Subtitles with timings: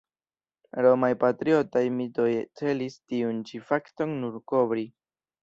[0.85, 2.25] Romaj patriotaj mitoj
[2.63, 4.89] celis tiun ĉi fakton nur kovri.